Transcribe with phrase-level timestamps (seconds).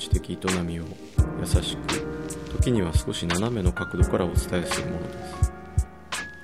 [0.00, 0.84] 知的営みを
[1.40, 2.06] 優しく
[2.56, 5.52] 時には少し斜めの角度からお伝えするものです。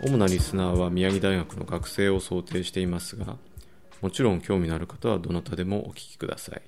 [0.05, 3.39] 主なリスナーは宮城大学の学生を想定していますが
[4.03, 6.63] もちろん興味のある方はどなたでもお聞きください。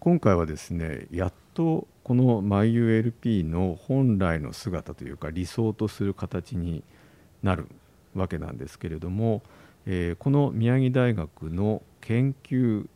[0.00, 6.82] 今回はですねやっとこの MyULP の本来の姿というか理想とする形に
[7.42, 7.68] なる
[8.14, 9.42] わけなんですけれども、
[9.84, 12.86] えー、この宮城大学の研究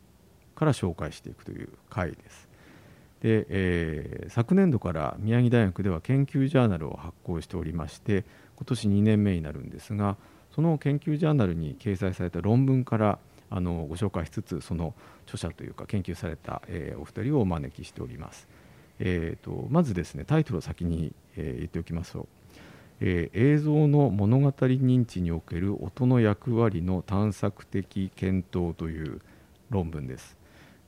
[0.55, 2.44] から紹介していくという回です。
[3.21, 8.23] で、えー、昨年度から宮城大学では研究ジャーナルを発行しておりまして
[8.55, 10.17] 今年2年目になるんですが
[10.53, 14.93] その研究ジャーナルに掲載された論文からあのご紹介しつつその
[15.25, 18.47] 著者というか研究された、えー、お二人をお招きしております、
[18.99, 22.27] えーと、まずですねタイトルを先に、えー、言っておきますと、
[23.01, 29.21] えー、映像の物語認知における音の役割の探索的検討という
[29.69, 30.37] 論文です、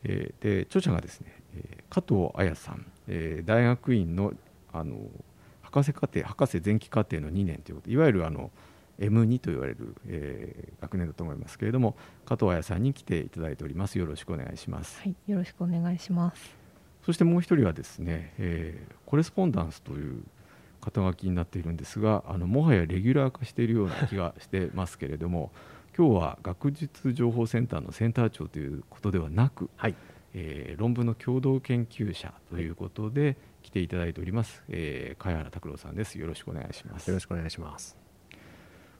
[0.04, 4.34] えー、で著者がですね、え加藤彩さん、え大学院の
[4.74, 4.98] あの
[5.62, 8.52] 博士課程博士前期課程の2年ということいわゆるあの
[9.00, 14.00] M2 と言われる、えー、学年だと思いますけれども加藤彩さんに来ていただいております。
[14.00, 15.00] よろしくお願いします。
[15.02, 16.56] はいよろしくお願いします。
[17.06, 20.24] そしてもう一人はですね、えー、コレスポンダンスという
[20.82, 25.52] 肩書きになっているんですがあのもはやレギュラー化しているような気がしてますけれども
[25.98, 29.96] 今日は学術情報センターのセンター長ということではなく、はい
[30.40, 36.20] えー、論文の共同研究者ということで来ていただいております、えー、茅原拓郎さんです。
[36.20, 37.08] よろしくお願いします。
[37.08, 37.98] よろしくお願いします。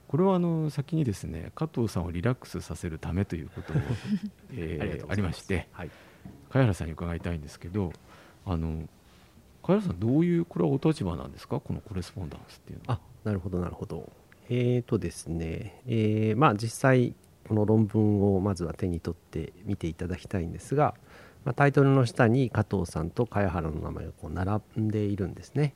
[0.08, 3.80] これはあの先にですね加藤さんをリラックスさせるためということも、
[4.52, 5.90] えー、ありまして、はい、
[6.48, 7.92] 茅原さんに伺いたいんですけど
[8.44, 8.88] あの
[9.62, 11.60] 茅原さんどういうこれはお立場なんですか？
[11.60, 12.94] このコレスポンダンスっていうのは。
[12.94, 14.10] あなるほどなるほど。
[14.48, 17.14] えーとですね、えー、まあ実際
[17.46, 20.94] この論文をまずは手に取って見ていただきたいんですが、
[21.44, 25.74] まあ、タイトルの下に加藤さんと茅原の名前がこう並んでいるんですね。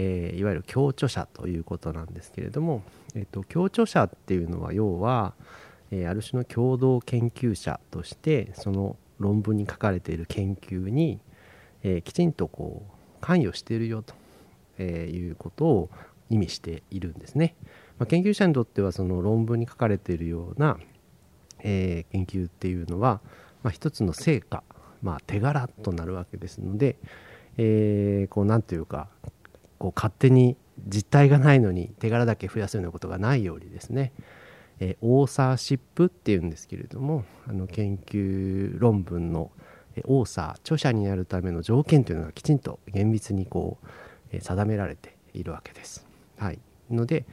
[0.00, 2.82] えー、いわゆる共著者ということなんですけれども、
[3.16, 5.34] えーと、共著者っていうのは要は、
[5.90, 11.18] えー、ある種の共同研究者としてその論文に書かれている研究に、
[11.82, 14.14] えー、きちんとこう関与しているよと、
[14.78, 15.90] えいうことを
[16.30, 17.56] 意味しているんですね。
[17.98, 20.78] まあ、研究者にとってはその論文に書かれているような、
[21.64, 23.20] え研究っていうのは、
[23.64, 24.62] まあ、一つの成果、
[25.02, 26.96] まあ、手柄となるわけですので、
[27.56, 29.08] えー、こうなんというか
[29.78, 34.12] こう勝手に実体がないのに手柄だけ増やすようなことがないようにですね、
[34.80, 39.50] えー、オーサーシップっていうんですけれどもあの研究論文の
[40.06, 43.86] オーサー著者になるための条件というのがきちんと厳密にこう、
[44.32, 46.06] えー、定められているわけです。
[46.36, 46.58] はい、
[46.90, 47.24] ので、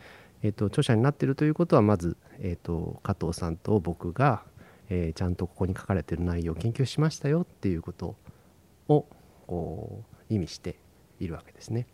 [0.42, 4.44] えーと、著者になっているということはまず、えーと、加藤さんと僕が、
[4.90, 8.16] えー、ちゃんとここに書かれている内容を研究しましたよっていうこと
[8.88, 9.06] を
[9.47, 10.78] こう意味して
[11.19, 11.88] いるわけですね。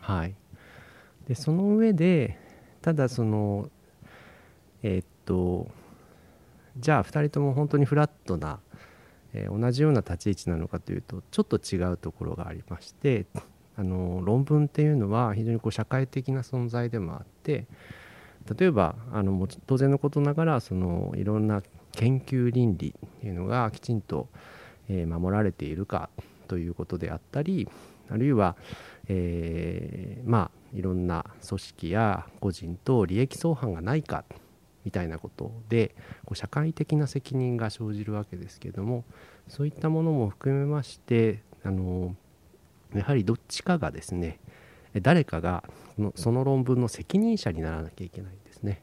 [0.00, 0.34] はい、
[1.26, 2.38] でその上で
[2.82, 3.70] ただその
[4.82, 5.68] えー、っと
[6.78, 8.60] じゃあ2人とも本当にフラットな、
[9.34, 13.26] えー、同じような立ち位置なのかというとちょっと違うところがありまして
[13.76, 17.66] あの論文っていうのは非常にこう社会的な存在でもあって
[18.58, 21.62] 例えばあの当然のことながらそのいろんな
[22.00, 24.28] 研究倫理っていうのがきちんと、
[24.88, 26.08] え、守られているか
[26.48, 27.68] ということであったり
[28.08, 28.56] あるいは、
[29.08, 34.24] えー、まあいろんな組織や個人と利益相反がないか
[34.86, 35.94] みたいなことで
[36.24, 39.04] こう社会的な責任が生じるわけですけども
[39.46, 42.16] そういったものも含めましてあの
[42.94, 44.40] やはりどっちかがですね
[45.02, 45.64] 誰かが
[46.14, 48.82] その論文の責任者にならなきゃいけないんですね。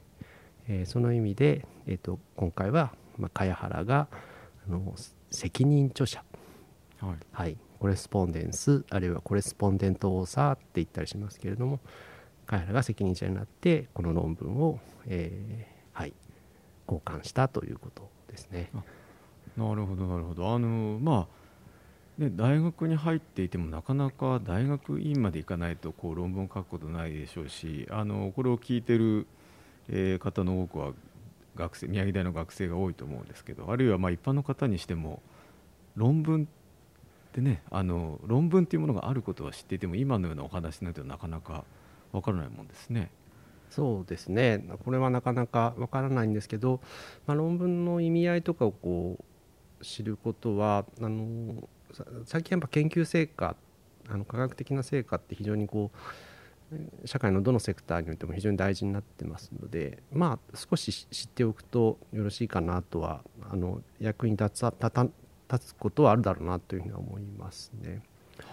[0.70, 4.08] えー、その意味で、えーと、今回は、まあ、茅原が
[4.68, 4.94] あの
[5.32, 6.24] 責任著者、
[7.00, 11.80] はい、はい、コレスポンデンスあるいはコレスポンデントオーサーって言ったりしますけれども
[12.46, 16.14] 彼らが責任者になってこの論文を、えー、はい
[16.88, 18.70] 交換したということですね。
[19.58, 20.54] なるほどなるほど。
[20.54, 21.38] あのまあ
[22.18, 29.28] ね、大学に入っていてもなかなか大学院まで行かないとこう論文を書くことないでしょうしあのこれを聞いてる、
[29.88, 30.94] えー、方の多くは
[31.58, 35.22] 学生宮城大の学生が多いと思うんですけどあるいはま一般の方にしても
[35.96, 36.48] 論文
[37.34, 41.66] でねあの論文というものがあることは知っていても今のようなお話なんてなかなか
[42.12, 43.12] わからないもんですね。
[43.70, 46.80] そうですねこれはなかなかわからないんですけど、
[47.26, 49.18] まあ、論文の意味合いとかをこ
[49.82, 51.68] う知ることはあの
[52.26, 53.58] 最近やっぱ研究成果
[54.10, 55.98] あの科学的な成果って非常にこう
[57.06, 64.66] 社会のどのセクターにおいても非常に大事になってますのでまあ少し知っておくとよろしいかなとはあの役に立つ
[65.50, 68.02] 立つことはあるだろうなというふうに思いますね。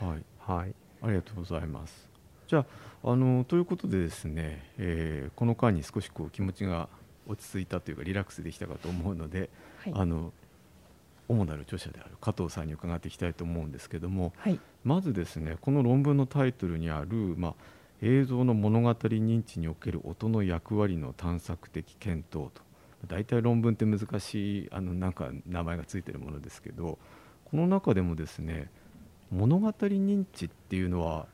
[0.01, 2.09] はい、はい、ありがとうございます。
[2.47, 2.61] じゃ
[3.03, 6.89] ああのということでですね、えー、この間に少しこう気持ちが
[7.27, 9.51] 落ち着いたというかリラックスできたかと思うので、
[9.83, 10.33] はい、あの
[11.29, 17.55] 主なる著者である加藤さんに伺っていきたいと思うんですけども、はい、まずですねこの論文のタイトルにある、まあ、
[18.07, 22.63] 映像の物語認知における音の役割の探索的検討と。
[23.07, 26.99] 大体論文って難しいあのなんか名前がついてるものですけど
[27.45, 28.71] この中でもですね
[29.31, 31.27] 物語認知っていうのは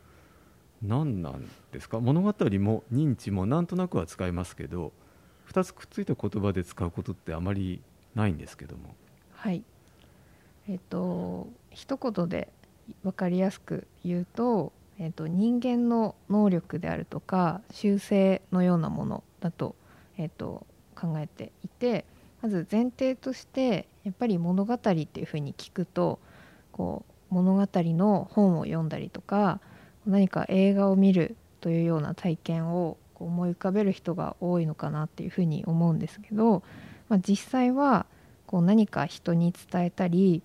[0.83, 2.01] 何なんですか？
[2.01, 4.93] 物語も認知もなんとなくは使いますけど
[5.51, 7.83] 2つくっついた言葉で使うことってあまり
[8.15, 8.95] ないんですけども。
[9.35, 9.65] はい。
[10.69, 12.49] えっと一言で
[13.03, 19.75] 分かりやすく言うと、えっと、人間の能力であるとか習性のようなものだと、
[20.19, 22.05] えっと、考えていて
[22.43, 26.21] まず前提としてやっぱり物語っていうふうに聞くと
[26.71, 29.61] こう物語の本を読んだりとか
[30.07, 36.63] 何か映画を見るというような体験を思い浮かべる人が多いのかなっていうふうに思うんですけど、
[37.09, 38.07] まあ、実際は
[38.47, 40.43] こう何か人に伝えたり、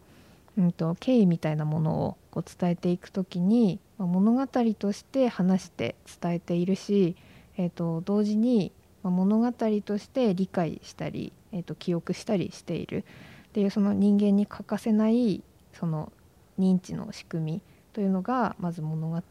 [0.57, 4.45] うんと、経緯みたいなものをこう伝えていく時に、まあ、物語
[4.77, 7.15] として話して伝えているし、
[7.57, 8.73] えーと、同時に、
[9.03, 13.05] 物語として理解したり、えーと記憶したりしている
[13.49, 16.11] っていうその人間に欠かせないその
[16.59, 17.61] 認知の仕組み
[17.93, 19.21] というのがまず物語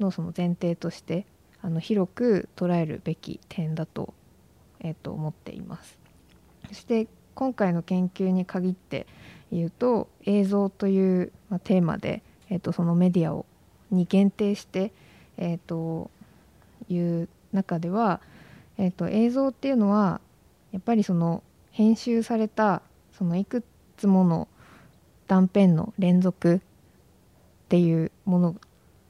[0.00, 1.26] のその前提として
[1.60, 4.14] あの広く捉えるべき点だと,、
[4.80, 5.98] えー、と思っています。
[6.68, 9.06] そして今回の研究に限って
[9.54, 13.46] 言うと映像という、まあ、テーマで、えー、とそのメディアを
[13.90, 14.92] に限定して、
[15.36, 16.10] えー、と
[16.88, 18.20] いう中では、
[18.78, 20.20] えー、と映像っていうのは
[20.72, 22.82] やっぱりその編集された
[23.16, 23.62] そのいく
[23.96, 24.48] つもの
[25.28, 26.60] 断片の連続っ
[27.68, 28.56] ていうもの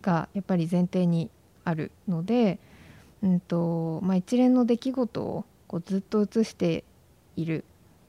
[0.03, 1.31] がやっぱり前提に
[1.65, 2.59] あるので、
[3.23, 6.85] うんとまあ、一連の出来事をこうずっと映して
[7.37, 7.65] いる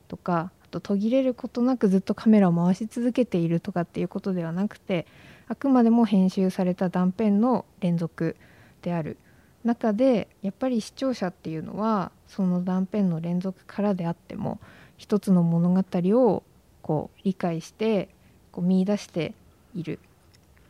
[0.08, 5.06] とかと途切れることなくずっとカメラを回し続けているとかっていうことではなくて
[5.48, 8.36] あくまでも編集された断片の連続
[8.82, 9.18] である
[9.64, 14.60] 中でやっぱり視聴者っていうのはその断片の連続からであっても
[14.98, 16.44] 一つの物語を
[16.82, 18.10] こう理解して
[18.52, 19.34] こう見出して
[19.74, 20.00] いる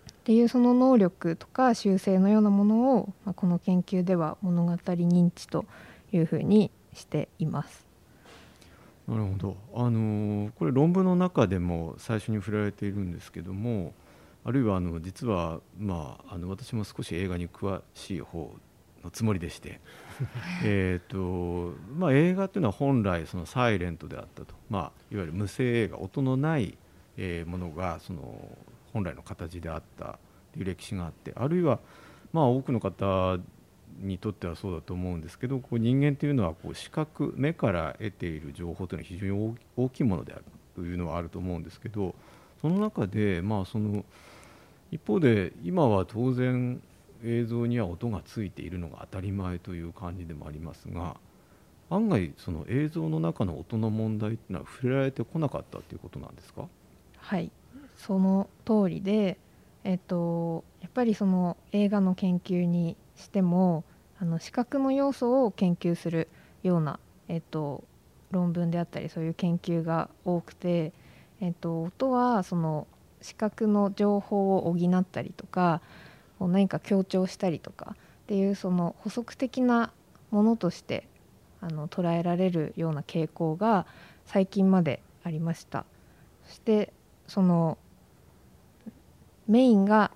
[0.09, 5.65] っていうその能力とか習性のようなものを、まあ、この研究では物語認知と
[6.11, 7.84] いうふうにしています。
[9.07, 13.93] なるほど、あのー、これ論文の中でも最初に触られているんですけども
[14.43, 18.51] あるいはあの実は、まあ、あの私も少し映画に詳しい方
[19.03, 19.79] のつもりでして
[20.63, 24.81] えと、まあ、映画というのは本来そのサイレントであったと、まあ、
[25.11, 26.77] いわゆる無声映画音のない、
[27.17, 28.57] えー、ものがその
[28.93, 30.19] 本来の形であった
[30.53, 31.79] という歴史があってあるいは
[32.33, 33.37] まあ多くの方
[33.99, 40.43] にとってはそうだと思うんですけどこう人間というのはこう視覚目から得ている情報というのは非常に大きいものである
[40.75, 42.13] というのはあると思うんですけど
[42.61, 44.03] その中でまあその
[44.91, 46.81] 一方で今は当然
[47.23, 51.15] 映像には音がついているのが当たり前という感じでもありますが
[51.89, 56.67] 案外その映像の中の音の問題というのは触れられてこなかったということなんですか？
[57.17, 57.51] はい。
[57.95, 59.37] その通りで、
[59.83, 63.83] えっと、やっぱりその映画の研究にしても
[64.19, 66.29] あの視覚の要素を研究する
[66.63, 67.83] ような、えっと、
[68.31, 70.93] 論文であったりそういう研究が多くて、
[71.41, 72.87] えっと、音はその
[73.21, 75.81] 視覚の情報を補ったりとか
[76.39, 79.91] 何か強調したりとかっていうその補足的な
[80.31, 81.07] ものとして
[81.61, 83.85] あの捉えられるような傾向が
[84.25, 85.85] 最近までありました。
[86.45, 86.93] そして
[87.27, 87.77] その
[89.47, 90.11] メインが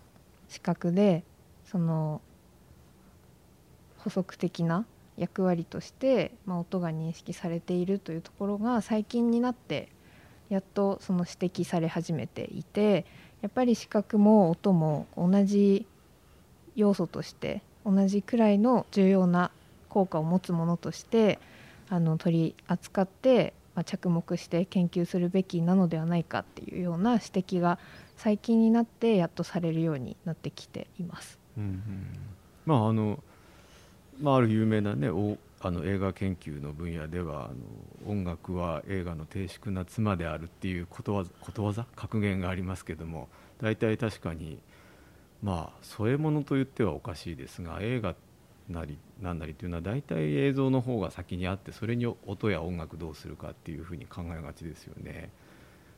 [0.47, 1.23] 視覚で
[1.65, 2.21] その
[4.03, 4.85] 補足的な
[5.17, 9.89] 役割として、まあ、音が認識されているというところが最近になって
[10.49, 13.05] やっとその指摘され始めていて
[13.41, 15.85] やっぱり視覚も音も同じ
[16.75, 19.51] 要素として同じくらいの重要な
[19.89, 21.39] 効果を持つものとして
[21.89, 27.79] あの取り扱って、まあ、着目して研究するべきなのではないかっていうような指摘が
[28.15, 31.39] 最近になってやっとされるようになってきています。
[31.57, 31.81] うんうん、
[32.65, 33.23] まああの
[34.19, 35.07] まあ、ある有名な、ね、
[35.61, 43.29] あの映画研究の分野ではあの音楽は映画の低粛な妻であるっていうことわことわざ格言がありますけども
[43.61, 44.59] 大体確かに
[45.41, 48.15] まあ添え物と言ってはおかしいですが映画
[48.69, 55.31] なりなんなりというのは大体映像の方が先にあってそれに音や音楽どうするかっていうふうに考えがちですよね。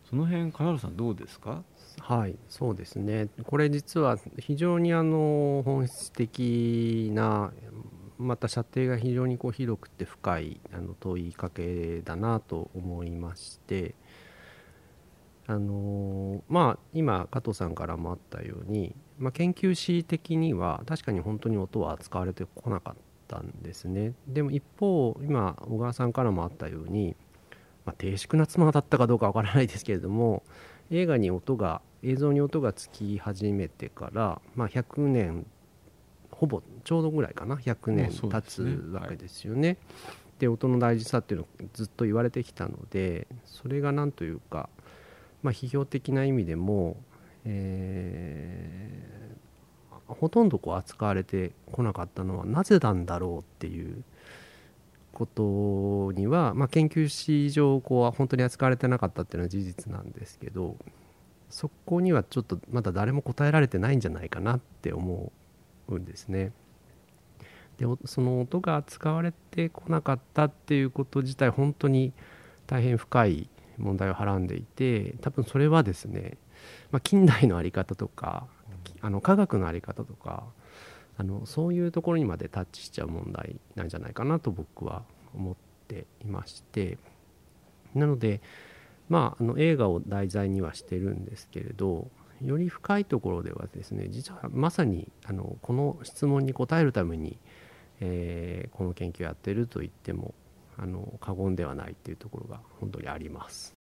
[0.10, 1.63] その辺金原さんどうですか？
[2.00, 7.51] はいそうですねこれ実は非常にあの本質的な
[8.22, 13.96] また射程が非常にこう広くて深いあの問いかけだなと思いまして
[15.48, 22.96] あのまあ今加藤さんからもあったように、まあ、研究史的には確かに本当に音は使われてこなかっ
[23.28, 24.13] たんですね。
[24.28, 27.16] でも一方今小川さんからもあったように、
[27.86, 30.44] まあ、低粛な妻だったかどうかわからないですけれども
[30.90, 35.46] 映画に音が映像に音がつき始めてから、まあ、100年
[36.41, 37.55] ほぼちょうどぐらいかな。
[37.55, 39.77] 100年経つわけですよね。
[40.39, 44.67] で音の大事さっていうのをずっと言われてきたのでそれが何というか、
[45.43, 46.98] まあ、批評的な意味でも、
[47.45, 54.03] えー、ほとんどこう扱われてこなかったのはなぜなんだろうっていう
[55.13, 60.75] ことには、まあ、研究史上こう本当に扱われてなかったっていうのは事実なんですけど
[61.51, 65.31] そこにはちょっとまだ誰も答えられてないんじゃないかなって思
[65.95, 66.51] うんですね。
[67.77, 72.13] でその音が使われてこなかったっていうこと自体本当に
[72.67, 76.38] 大変深い問題をはらんでいて多分それはですね、
[76.91, 78.45] まあ、近代の在り方とか
[79.01, 80.43] あの科学の在り方とか
[81.17, 85.55] あのそういうところにまでタッチしちゃう問題なんじゃないかなと僕は思っ
[85.88, 86.98] ていまして
[87.95, 88.41] なので
[89.10, 92.07] まああの映画を題材にはしてるんですけれど
[92.43, 97.38] より深いところではですね実はまさにあのこの質問に答えるために、
[98.00, 100.33] えー、この研究をやってると言っても
[100.77, 103.81] あの過言ではないというところが本当にあります。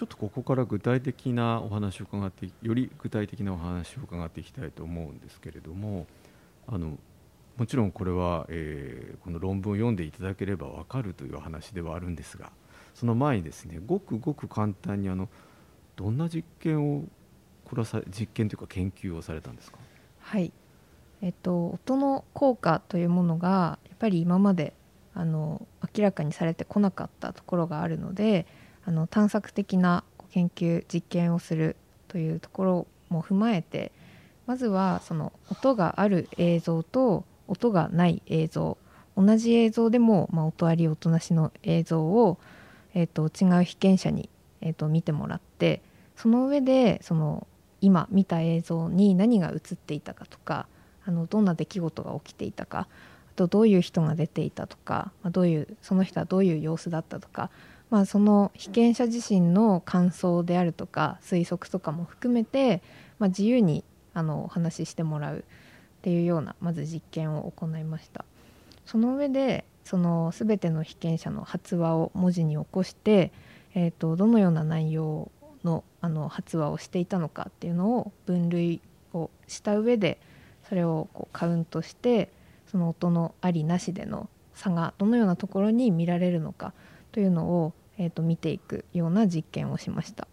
[0.00, 6.06] ちょっとここから具体的なお話を伺ってより具体的なお話を伺っていきたいと思うんですけれども
[6.66, 6.96] あの
[7.58, 12.50] もちろんこれは、えー、この論文を読んでいただければ分かるという話ではあるんですが
[12.94, 15.28] その前にですねごくごく簡単にあの
[15.96, 17.04] どんな実験を
[17.66, 19.76] これはさ実験というか研究をされたんですか？
[20.20, 20.50] はい。
[21.20, 24.72] えっと、音の効果というものがやっぱり今まで
[25.12, 28.46] あの明らかにされてこなかったところがあるので
[28.84, 31.76] あの探索的な研究実験をする
[32.08, 33.92] というところも踏まえて
[34.46, 38.78] まずはその音がある映像と音がない映像
[39.16, 42.38] 同じ映像でも、まあ、音あり音なしの映像を、
[42.94, 44.28] えーと、違う被験者に、
[44.60, 45.82] えーと見てもらって
[46.16, 47.46] その上でその
[47.80, 50.66] 今見た映像に何が映っていたかとか
[51.04, 52.80] あのどんな出来事が起きていたか
[53.30, 57.50] あとどういう人が出ていたとか、まあ、どういうその人はどういう様子だったとか
[57.90, 62.82] まあ、その被験者自身の感想であるとか推測とかも含めて、
[63.18, 65.42] まあ、自由にあのお話ししてもらうっ
[66.02, 68.24] ていうようなまず実験を行いました。
[68.86, 73.32] その上でその全ての被験者の発話を文字に起こして、
[73.74, 75.30] えーと、どのような内容
[75.64, 78.80] のあの発話をしていたのかっていうのを分類
[79.12, 80.18] をした上で
[80.68, 82.30] それをこうカウントして
[82.70, 86.72] その音のありなしでの差がどのようなところに見られるのか
[87.12, 90.26] というのをえーと、見ていくような実験をしました。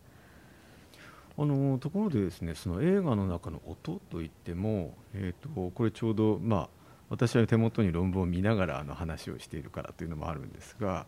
[1.38, 6.70] あのところでですねその映画の中の音といっても、えーと、これちょうど、まあ、
[7.10, 11.06] 私は手元に論文を見ながらあの話をしているからというのもあるんですが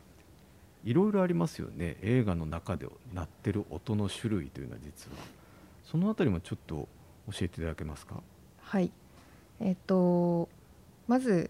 [0.84, 1.98] いろいろありますよね。
[2.01, 5.18] 映画の中で鳴ってる音の種類というのは実は。
[5.84, 6.88] その辺りもちょっと
[7.32, 8.22] 教えていただけますか？
[8.62, 8.92] はい。
[9.60, 10.48] えっ、ー、と
[11.08, 11.50] まず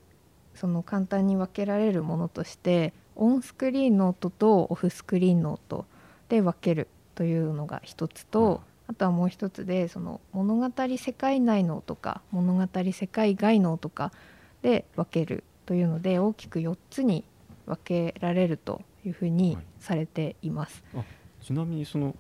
[0.56, 5.86] その簡単に分けられるものとしてオンスクリーンの音とオフスクリーンの音
[6.30, 14.14] で分けるというのが一つと、あとはもう一つでその物語世界内の音か物語世界外の音か
[14.62, 17.26] で分けるというので大きく4つに
[17.66, 20.82] 分けられるというふうにされています。
[20.96, 21.06] はい、
[21.44, 22.16] ちなみにその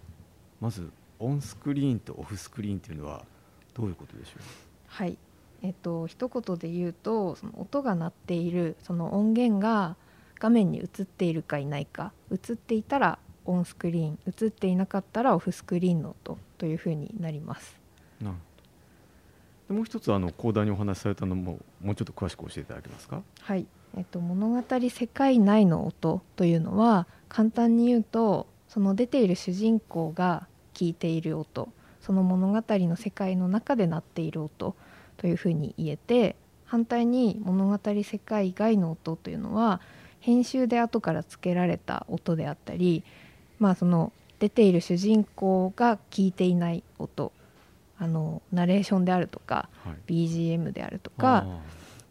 [0.59, 3.23] まずオンスクリーンとオフスクリーンというのは
[3.73, 4.41] どういうことでしょう？
[4.87, 5.17] はい。
[5.63, 9.95] えっと一言で言うとその音が鳴っているその音源が
[10.39, 17.77] 画面に映っているかいないか映っていたらオンスクリーン映っていなかったらオフスクリーンの音というふうになります。
[18.21, 23.21] でもう一つあの講談にお話しされたのももうちょっと詳しく教えていただけますか？
[23.41, 23.67] はい、
[23.97, 31.69] えっと、物語世界内の音というのは簡単に言うとその出ている主人公が聞いている音
[32.01, 34.75] その物語の世界の中で鳴っている音
[35.17, 39.81] というふうに言えて反対に物語世界外の音というのは
[40.19, 43.03] 編集で後からつけられた音であったり
[43.59, 47.31] まあその出ている主人公が聞いていない音
[47.97, 49.95] あのナレーションであるとかはい。
[50.07, 51.45] BGM であるとか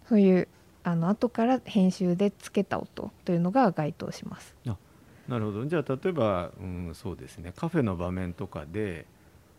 [0.08, 0.48] そういう
[0.84, 4.54] あの後から編集でつけた音というのが該当します。
[5.28, 5.66] なるほど。
[5.66, 7.52] じゃあ例えば、うん、そうですね。
[7.54, 9.04] カフェの場面とかで、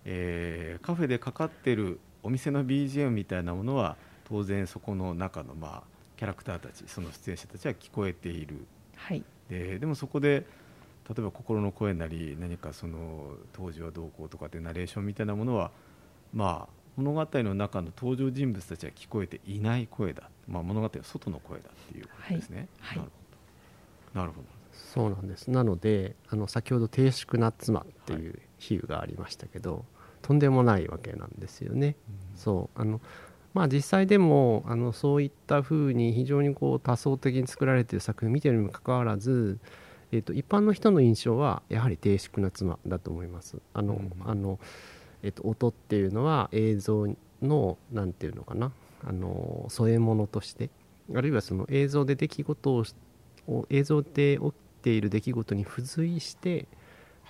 [0.06, 3.96] えーカフェでかかってるお店の BGM みたいなものは
[4.28, 8.66] 当然そこの中の、まあ、キャラクターたちその出演者たちは聞こえている。
[8.98, 10.46] はい、ででもそこで
[11.08, 15.72] 例えば心の声なり何かその当時はどうこうとかってナレーションみたいなものは
[16.34, 22.68] まあ物語の中の登場人物たちは聞こえていない声だ、まあ、物語の外の声だっていうことですね。
[22.82, 22.98] はい。
[22.98, 23.16] なるほ
[24.14, 24.20] ど。
[24.20, 24.48] なるほど。
[24.74, 25.50] そうなんです。
[25.50, 29.86] なのであの先ほど「低粛な妻」っていう比喩がありましたけど、
[30.22, 31.96] とんでもないわけなんですよね。
[32.36, 32.82] そう。
[32.82, 33.00] あの
[33.54, 39.60] まあ実際でもあのそういった風に非常にこう多層的に作られている作品を見ているにもかかわらず、
[40.12, 43.58] えー、と一般の人の印象はやはり低粛な妻だと思います。
[43.74, 44.60] あの、うんあの
[45.24, 47.08] えー、と音っていうのは映像
[47.42, 48.72] のなんていうのかな
[49.04, 50.70] あの添え物として
[51.16, 52.84] あるいはその映像で出来事を
[53.48, 54.54] を映像で起き
[54.84, 56.68] ている出来事に付随して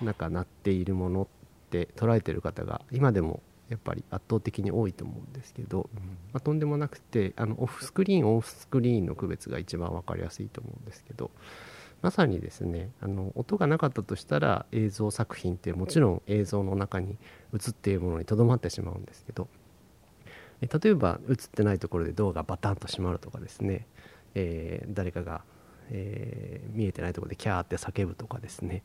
[0.01, 1.27] なんかなっているものっ
[1.69, 5.99] て捉えてる方が今でもやっぱり圧倒的に多いと思うんですけど、うん。
[6.33, 11.31] まあ、とんでもなくてあのオフスクリーンオフスクリーンの区別が一番分かりやすいと思うんですけど
[12.01, 17.17] まさにですねあの音がなかったとしたら映像作品ってもちろん映像の中に
[17.53, 19.47] 映っているものにとどまってしまうんですけど
[20.61, 23.87] え例えば映ってないところでドアがバタンと閉まるとかですね、
[24.35, 25.41] えー誰かが、
[25.91, 28.83] えー見えてないところでキャーって叫ぶとかですね、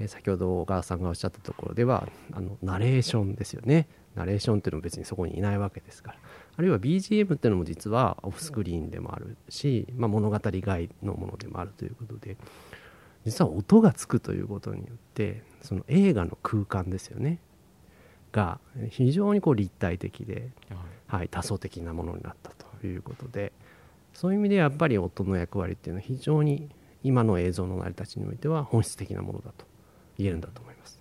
[0.00, 3.88] えー先ほど小川さんがおっしゃったところではあのナレーションですよね。
[4.14, 6.18] ナレーションっていうのも別にそこにいないわけですから。
[6.56, 12.36] あるいは BGM っていうのも実はオフスクリーンでもあるし、まあ、物語外のものでもあるということで
[13.24, 17.40] 実は音がつくということによってその映画の空間ですよね。
[18.30, 18.58] が
[18.90, 20.78] 非常にこう立体的ではい。
[21.06, 23.52] はい、多層的なものになったということで
[24.14, 26.70] そういう意味でやっぱり音の役割っていうのは非常に
[27.04, 29.66] 今の映像の成り立ちにおいては本質的なものだと
[30.18, 31.00] 言えるんだと思います。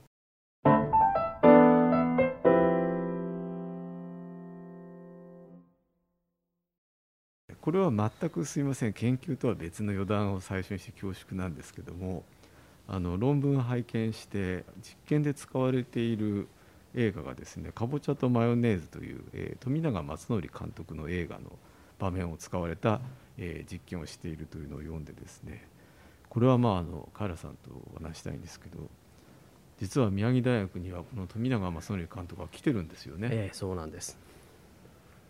[7.61, 12.25] これは全くすいません研究とは別の余談を最初にして恐縮なんですけども
[12.89, 16.49] あの論文を拝見して実験で使われている
[16.93, 21.57] 映画がですね「かぼちゃとマヨネーズ」という、えー富永松則監督の映画の
[21.99, 22.99] 場面を使われた、
[23.37, 25.65] えー実験をしているというのを読んでですね
[26.29, 28.89] これはまああのカエラさんとお話したいんですけど
[29.83, 33.27] 実は宮城大学にはこの富永正則監督が来てるんですよね。
[33.29, 34.17] ええそうなんです。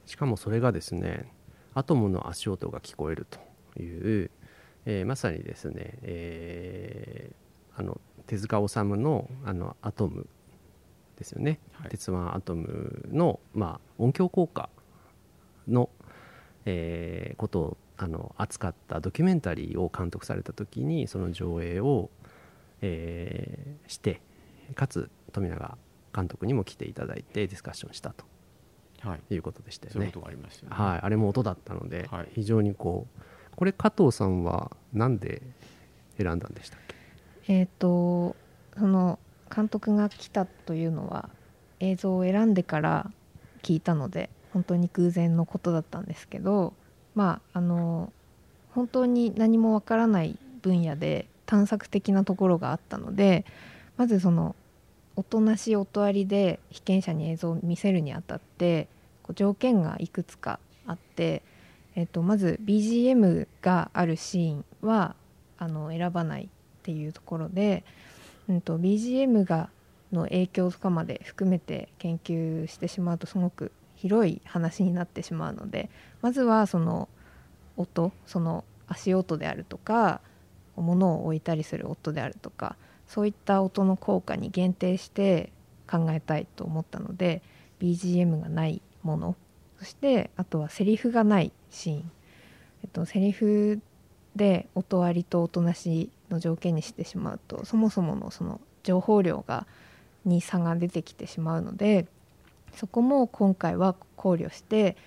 [0.06, 1.28] しかもそれがですね
[1.74, 4.30] アトムの足音が聞こえるという、
[4.86, 10.28] えーまさにですね、えーあの手塚治虫のあのアトム
[11.18, 11.90] ですよね、はい。
[11.90, 14.70] 鉄腕アトムの、まあ、音響効果
[15.68, 15.90] の、
[16.66, 22.12] えーことをあの扱ったドキュメンタリーを監督された時にその上映を、
[22.82, 24.22] えーして
[24.74, 25.78] かつ富永
[26.16, 28.26] 監督にも来ていただいてディスカッションしたと。
[29.02, 29.94] はい、いうことでしたよね。
[29.94, 30.22] そういうこと。
[30.22, 30.76] がありましたよね。
[30.78, 32.30] はい、あれも音だったので、はい。
[32.36, 35.42] 非常にこうこれ加藤さんはなんで
[36.18, 36.80] 選んだんでしたっ
[37.46, 37.54] け？
[37.54, 38.36] えっ、と
[38.78, 39.20] その
[39.54, 41.30] 監督が来たというのは
[41.80, 43.12] 映像を選んでから
[43.62, 46.74] 聞いたので本当に偶然のことだったんですけど
[47.14, 48.14] まああの
[48.72, 53.46] 本当に何もわからない分野で探索的なところがあったので
[53.98, 54.56] まずその
[55.16, 58.88] 音なし音ありで被験者に映像を見せるにあたって
[59.22, 61.44] こう条件がいくつかあって、
[61.96, 65.16] えっとまず BGM があるシーンは
[65.58, 66.48] あの選ばないっ
[66.84, 67.84] ていうところで、
[68.50, 69.70] うん、と BGM が
[70.12, 75.90] の影響とかまで含めて研究してしまうとすごく広い話になってしまうので
[76.22, 77.10] まずはその
[77.78, 80.22] 音その足音であるとか
[80.76, 82.76] 物を置いたりする音であるとか
[83.14, 85.52] そういった音の効果に限定して
[85.88, 87.44] 考えたいと思ったので
[87.80, 89.36] BGM がないもの
[89.78, 92.12] そしてあとはセリフがないシーン、
[92.84, 93.80] えっと、セリフ
[94.36, 99.68] で音ありと音なしの条件にしてしまうとそもそものその情報量が
[100.26, 102.08] に差が出てきてしまうので
[102.74, 104.98] そこも今回は考慮して、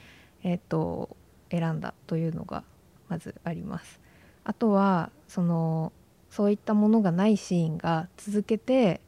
[0.45, 1.17] えー、と
[1.51, 2.63] 選んだというのが
[3.09, 4.01] まずあります。
[4.45, 5.93] あとはその
[6.31, 9.01] そういったものがないシーンが続けて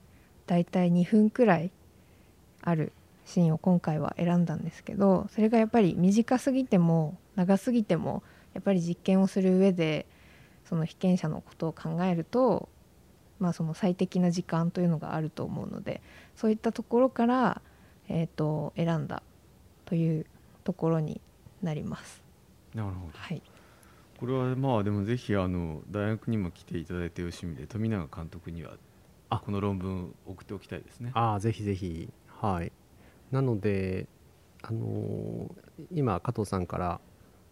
[0.46, 1.70] だいたい2分くらい
[2.62, 2.92] ある
[3.26, 8.22] シーンを今回は選んだんですけどそれがやっぱり短すぎても長すぎても
[8.54, 10.06] やっぱり実験をする上で
[10.68, 12.68] その被験者のことを考えると、
[13.38, 16.00] まあ、その最適な時間というのがあると思うので
[16.36, 17.60] そういったところから、
[18.08, 19.22] えー、と選んだ
[19.84, 20.26] という
[20.64, 21.20] ところに
[21.62, 22.22] なります。
[22.74, 23.42] なるほどはい、
[24.18, 28.72] これはまあでもぜひあの大学にも来ていただいてよろしい意味で富永監督には
[29.30, 29.40] あ。
[29.40, 31.12] この論文送っておきたいですね。
[31.14, 32.08] ああぜひぜひ。
[32.40, 32.72] はい。
[33.30, 34.08] なので
[34.62, 35.52] あのー
[35.92, 37.00] 今加藤さんから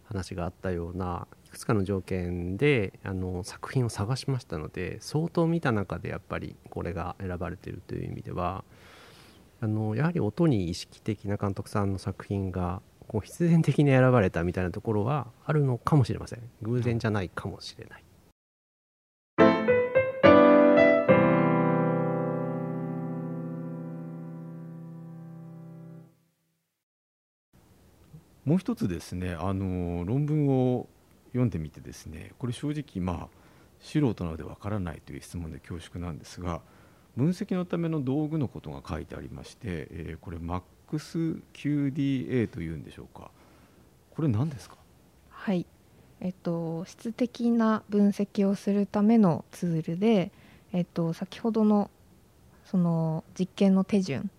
[0.03, 8.63] 話があったようないくつかの条件であの作品を探しましたので相当見た中でやっぱりこれが選ばれているという意味では
[9.61, 16.41] あのやはり音に意識的な監督さんの作品がこう必然的に選ばれたみたいなところはあるのかもしれません。
[16.61, 18.03] 偶然じゃないかもしれない。
[28.45, 30.87] もう一つですねあの論文を
[31.31, 33.27] 読んでみてですねこれ正直まあ
[33.81, 36.61] 素人なのでわからないという質問で恐縮なんですが
[37.17, 40.39] 分析のための道具のことが書いてありまして、えーこれ
[40.91, 43.31] MAXQDA というんでしょうか。
[44.11, 44.77] これ何ですか？
[45.29, 45.65] はい。
[46.19, 50.31] えっと、質的な分析をするためのツールで、
[50.73, 51.91] えっと、先ほどの
[52.65, 54.31] その実験の手順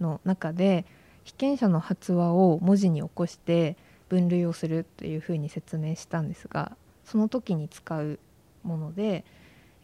[0.00, 0.84] の中で
[1.24, 3.76] 被験者の発話を文字に起こして
[4.08, 8.18] 分類をするというふうに説明したんですがその時に使う
[8.64, 9.24] もので、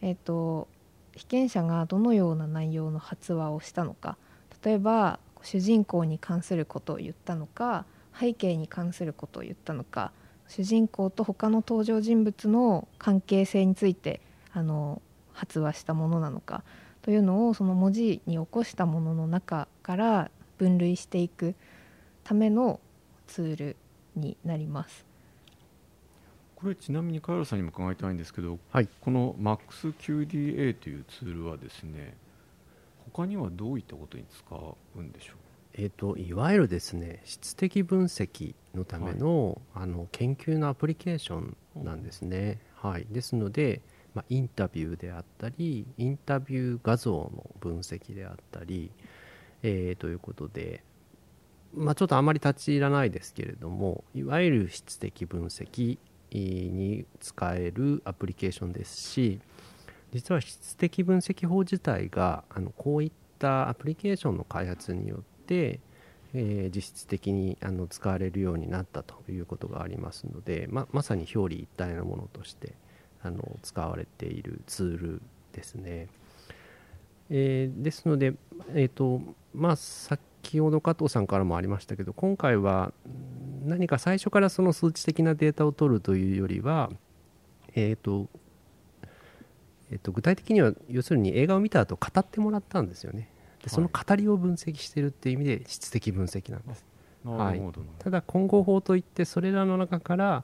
[0.01, 0.67] えっと、
[1.15, 4.17] 被験者がどのような内容の発話をしたのか。
[4.63, 7.85] 例えば主人公に関することを言ったのか
[8.17, 10.11] 背景に関することを言ったのか
[10.47, 14.21] 主人公と他の登場人物の関係性について
[14.53, 15.01] あの
[15.33, 16.63] 発話したものなのか
[17.01, 21.55] というのをその文字に起こしたものの中から分類していく
[22.23, 22.79] ための
[23.27, 23.75] ツール
[24.15, 25.05] になります。
[26.55, 32.15] これちなみにカエラさんにも伺いたいんですけど、はいこの MAXQDA というツールはですね
[33.17, 34.43] 他にはどういったことに使
[34.95, 35.35] うんでしょう？
[35.73, 43.81] えー、といわゆるですね質的分析のための,、あの研究のアプリケーションなんですね、はい、ですので、
[44.13, 48.91] まあ、インタビューであったりインタビュー画像の分析であったり、
[49.63, 50.83] えーということで、
[51.73, 55.97] まあ、ちょっとあまり立ち入らないですけれどもいわゆる質的分析
[56.31, 59.39] に使えるアプリケーションですし
[60.13, 65.79] 実は質的分析法自体があのこういったアプリケーションの開発によって、
[66.33, 72.73] えー実質的にあの使われるようになったということがありますのでままさに表裏一体のものとして
[73.23, 75.21] あの使われているツール
[75.53, 76.07] ですね。
[77.29, 78.33] えーですので、
[78.73, 79.21] えーと
[79.53, 82.93] まあ、先ほど加藤さんからもありましたけど今回は
[83.65, 86.89] 何か最初からその数値的なデータを取るというよりは、
[87.73, 88.27] えーと
[89.91, 93.29] えーと具体的には要するに映画を見た後語ってもらったんですよね。
[93.63, 96.85] でその語りを分析してるっていう意味で質的分析なんです。
[97.25, 97.81] なるほど。
[97.81, 100.43] な、ただ混合法といってそれらの中から、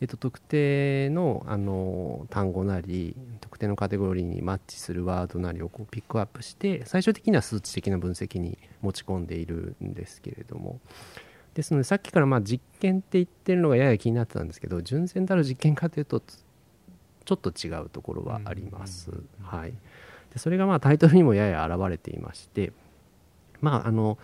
[0.00, 10.80] えっと、特定のあの単語なり特定のカテゴリーにマッチするワードなりをこうピックアップして最終的には数値的な分析に持ち込んでいるんですけれども。
[11.54, 16.22] ですのでさっきからまあ実験って言ってるのがやや気になってたんですけど純然たる実験かというと
[17.28, 19.10] ちょっと違うところはあります。
[19.10, 19.74] うんうんうんはい、
[20.32, 22.72] でそれがまあタイトルにもやや現れていまして
[23.60, 24.16] まああの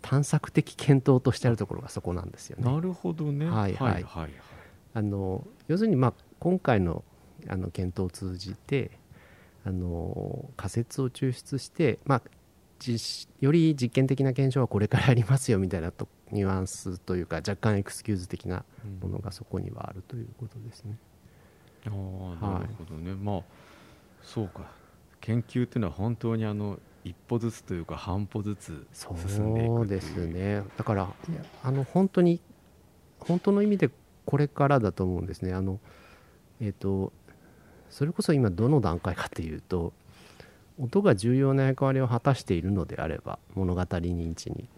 [0.00, 2.64] 探索的検討としてあるところがそこなんですよね。
[2.72, 4.30] なるほどねはいはいはいはい
[4.94, 7.04] あの要するにまあ今回の
[7.48, 8.92] あの検討を通じて
[9.66, 12.22] あの仮説を抽出して、まあ、
[12.78, 18.64] 実より実験的な検証はこれからやりますよみたいなとニュアンスというか若干エクスキューズ的な
[19.00, 20.96] ものがそこにはあるということですね。
[20.96, 21.17] あ
[21.90, 22.60] あはい。
[22.60, 23.42] なるほどね、まあ
[24.22, 24.62] そうか。
[25.20, 29.82] 研究っていうのは本当にあの一歩ずつというか半歩ずつそ進んでいくっていう。
[29.82, 30.62] うですね。
[30.76, 31.08] だから
[31.62, 32.40] あの本当に
[33.20, 33.90] 本当の意味で
[34.24, 35.52] これからだと思うんですね。
[35.52, 35.80] あの
[36.60, 37.12] えっ、と
[37.90, 39.92] それこそ今どの段階かっていうと
[40.78, 44.68] 音が重要な役割を果たしているのであれば物語認知に。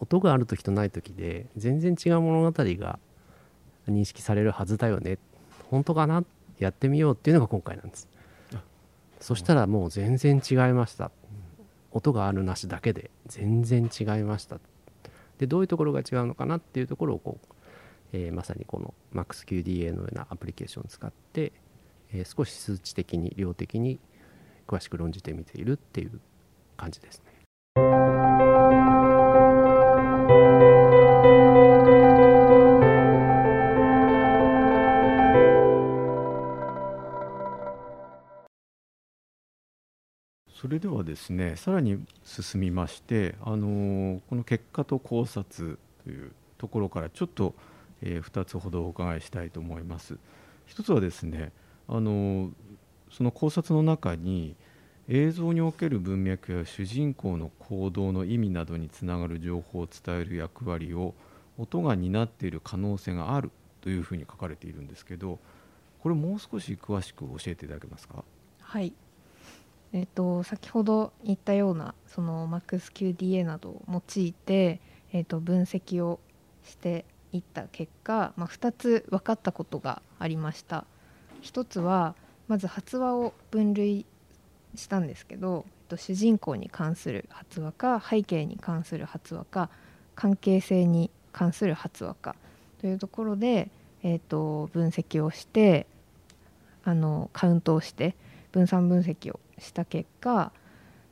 [0.00, 2.98] 音がある時とない時で全然違う物語が
[3.88, 5.18] 認識されるはずだよね
[5.70, 6.24] 本当かな？
[6.58, 8.08] やってみようっていうのが今回なんです。
[8.54, 8.62] あ。
[9.20, 11.10] そしたらもう全然違いました。
[11.92, 14.58] 音があるなしだけで全然違いました。
[15.38, 17.46] でどういうところが違うのかなっていうところをこう、
[18.12, 21.52] えー、まさにこの MaxQDA のようなアプリケーションを使って、
[22.12, 23.98] えー、少し数値的に量的に
[24.66, 26.20] 詳しく論じてみているっていう
[26.76, 28.25] 感じですね。
[40.60, 47.54] それではですねさらに進みましてあのこの結果と考察というところからちょっと、
[48.00, 50.16] えー、2つほどお伺いしたいと思います。
[50.66, 51.52] 一つはですね
[51.88, 52.50] あの
[53.10, 54.56] その考察の中に
[55.08, 61.14] 映像における文脈や主人公の行動の意味などにつながる情報を伝える役割を
[61.58, 63.50] 音が担っている可能性がある
[63.82, 65.38] というふうに書かれているんですけど
[66.00, 68.24] これもう少し詳しく教えていただけますか？
[68.60, 68.92] はい
[69.96, 74.78] えーと、先ほど言ったようなその MaxQDA などを用いて、
[75.14, 76.20] えーと、分析を
[76.66, 80.84] していった結果、まあ、2つ分かったことがありました。
[81.40, 82.14] 1つは
[82.46, 84.04] まず発話を分類
[84.74, 89.70] したんですけど、えーと、主人公に関する発話か背景に関する発話か
[90.14, 92.36] 関係性に関する発話か
[92.82, 93.70] というところで、
[94.02, 95.86] えー、と分析をして
[96.84, 98.14] あのカウントをして
[98.52, 100.52] 分散分析をした結果、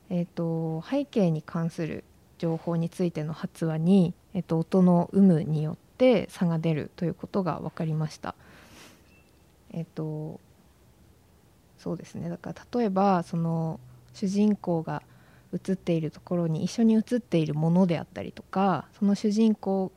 [0.09, 2.03] えーと、背景に関する
[2.37, 8.35] 情報についての発話に、えーと、音の有無によって差が出るということが分かりました。
[9.71, 10.39] えっ、ー、と
[11.77, 13.79] そうですねだから例えばその
[14.13, 15.03] 主人公が
[15.53, 19.91] 映っているところに一緒に映っているものであったりとかその主人公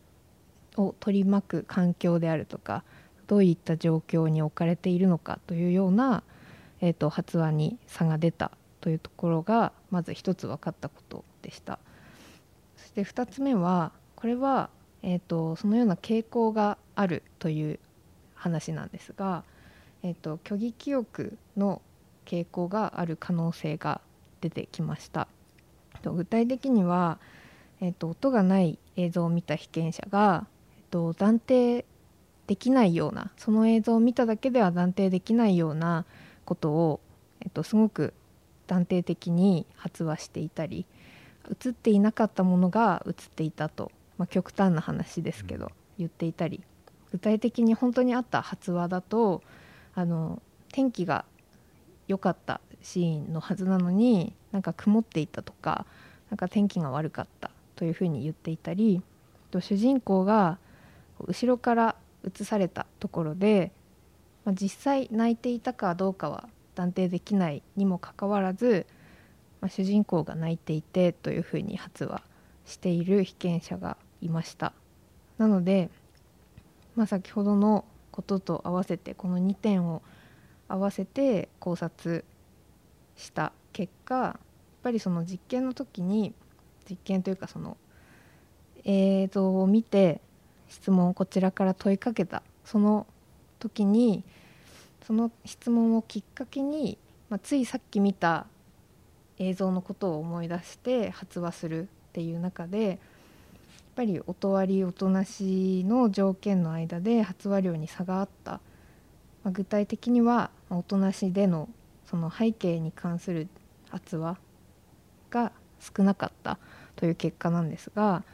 [0.76, 2.84] を取り巻く環境であるとか
[3.26, 6.22] どういった状況に置かれているのかというような
[6.80, 11.78] えーと、発話に差が出たというところがまず一つ分かったことでした。
[12.76, 14.70] そして2つ目はこれは、
[15.02, 17.78] えーと、そのような傾向があるという
[18.34, 19.44] 話なんですが、
[20.02, 21.82] えーと、虚偽記憶の
[22.24, 24.00] 傾向がある可能性が
[24.40, 25.28] 出てきました。
[26.04, 27.18] 具体的には、
[27.80, 31.84] えー、と音がない映像を見た被験者が、えー、と断定
[32.46, 36.06] できないようなその映像を見ただけでは断定できないような
[36.48, 37.00] ことを、
[37.42, 38.14] えっと、すごく
[38.66, 40.86] 断定的に発話していたり
[41.64, 46.62] 映っていなかったものが映っていたと、まあ、極端な話ですけど、言っていたり
[47.12, 49.42] 具体的に本当にあった発話だと
[49.94, 50.40] あの
[50.72, 51.26] 天気が
[52.06, 55.84] 良かったシーンのはずなのになんか曇っていたとか
[56.30, 59.02] なんか天気が悪かったというふうに言っていたり
[59.50, 60.58] と主人公が
[61.26, 63.72] 後ろから映されたところで
[64.48, 68.86] まあ、実際泣いていたかどうかは断定できないにもかかわらず、
[69.60, 72.22] まあ、主人公が泣いていてというふうに発話
[72.64, 74.72] している被験者がいました。
[75.36, 75.90] なので、
[76.96, 80.00] まあ、先ほどのことと合わせてこの2点を
[80.66, 82.24] 合わせて考察
[83.16, 84.40] した結果やっ
[84.82, 86.32] ぱりその実験の時に
[86.88, 87.76] 実験というかその
[88.84, 90.22] 映像を見て
[90.68, 92.42] 質問をこちらから問いかけた。
[92.64, 93.06] その
[93.58, 94.24] 時に
[95.08, 96.98] その質問をきっかけに、
[97.30, 98.44] まあ、ついさっき見た
[99.38, 102.98] 映像のことを思い出して発話するっていう中でやっ
[103.96, 108.60] ぱり音割り音なしの条件の間で発話量に差があった、
[109.44, 111.70] まあ、具体的には音なしでの
[112.04, 113.48] その背景に関する
[113.88, 114.36] 発話
[115.30, 116.58] が少なかった
[116.96, 118.24] という結果なんですが、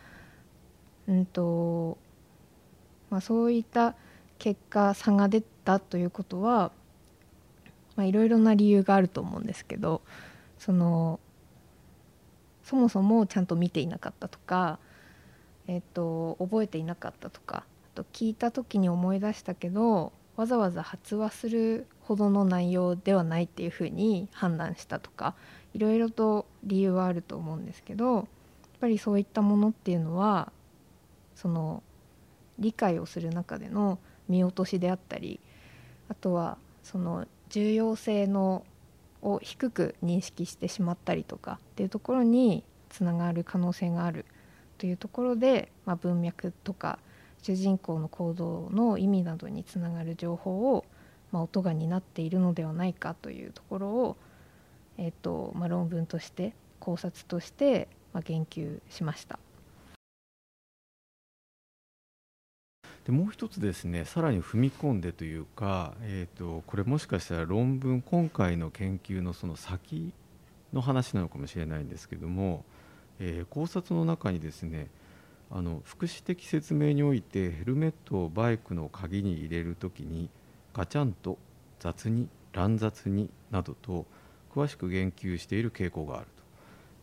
[1.06, 1.98] うんと
[3.10, 3.94] まあ、そういった
[4.40, 6.72] 結果差が出たということは
[7.98, 10.02] いろいろな理由があると思うんですけど
[10.58, 11.20] その
[12.64, 14.78] そもそもちゃんと見ていなかったとか、
[15.68, 25.34] えーと、覚えていなかったとかあと聞いた時に思い出したけどわざわざ発話するほどの内容ではないっていうふうに判断したとか
[25.74, 28.24] いろいろと理由はあると思うんですけどやっ
[28.80, 30.50] ぱりそういったものっていうのは
[31.36, 31.82] その
[32.58, 33.98] 理解をする中での
[34.28, 35.40] 見落としであったり
[36.14, 38.64] あとはその重要性の
[39.20, 44.24] を低く認識してしまったりとかっていうところにつながる可能性がある
[44.78, 46.98] というところで、まあ、文脈とか
[47.42, 50.84] 主人公の行動の意味などにつながる情報を、
[51.32, 54.16] まあ、音が担っているのではないかというところを、
[54.98, 59.38] えーとまあ、論文として考察として、ま、言及しました。
[63.04, 70.12] でもう一つですねさらに踏み込んでというか、えーと、これもしかしたら論文今回の研究のその先
[70.72, 72.64] の話なのかもしれないんですけども、
[73.20, 74.88] えー、考察の中にですね
[75.50, 80.30] あの福祉的説明においてヘルメットをバイクの鍵に入れるときに
[80.72, 81.38] ガチャンと
[81.78, 84.06] 雑に乱雑になどと
[84.54, 86.42] 詳しく言及している傾向があると、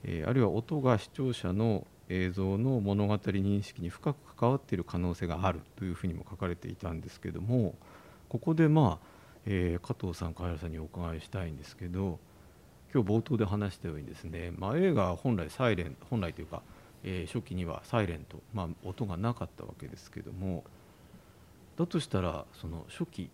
[0.05, 7.73] えー、あるいは音が視聴者の映像の物語認識に深く関わっている可能性があるというふうにも書かれていたんですけども
[8.27, 9.07] ここでまあ、
[9.45, 12.19] えー、加藤さん、茅原さんにお伺いしたいんですけど
[12.93, 16.61] 今日冒頭で話したようにですね、まあ、映画は本来サイレン本来というか、
[17.03, 20.65] えー、初期にはサイレント、まあ、音がなかったわけですけども
[21.77, 23.29] だとしたらその初期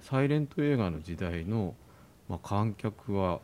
[0.00, 1.74] サイレント映画の時代の、
[2.28, 3.40] まあ、観客は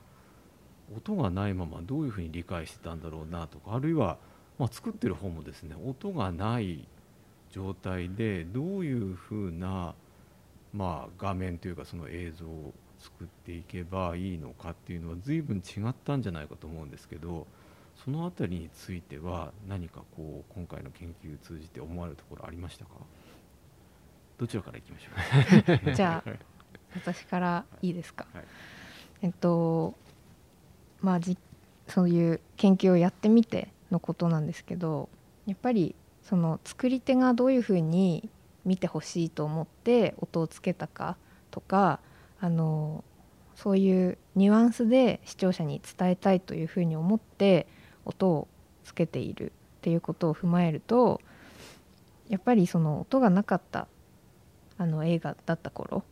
[0.96, 4.18] 音がないままどういうふうに理解してたんだろうなとかあるいは、
[4.58, 6.86] まあ、作ってる方もですね音がない
[7.50, 9.94] 状態でどういうふうな、
[10.74, 17.46] まあ、画面というかその映像を作っていけばいいのかっていうのは随分違ったんじゃないかと思うんですけど
[18.04, 22.90] その辺りについては何かこう今回の研究を通じて思われるところありましたか？
[24.38, 25.94] どちらからいきましょう？
[25.94, 26.30] じゃあ
[26.94, 28.44] 私からいいですか、はい、
[29.22, 29.94] えっと
[31.00, 31.36] まあじ
[31.86, 35.08] そういう研究をやってみてのことなんですけど
[35.46, 38.28] やっぱりその作り手がどういうふうに
[38.64, 41.16] 見てほしいと思って音をつけたか
[41.50, 42.00] とか
[42.40, 43.02] あの
[43.54, 47.66] そういうニュアンスで視聴者に伝えたいというふうに思って
[48.04, 48.46] 音を
[48.84, 51.20] つけているっていうことを踏まえると
[52.28, 53.88] やっぱりその音がなかった
[54.76, 56.04] あの映画だった頃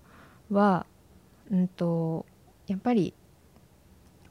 [0.51, 0.87] は、
[1.51, 2.27] うんと、
[2.67, 3.15] やっぱり